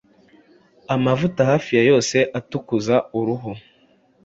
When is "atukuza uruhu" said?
2.39-3.51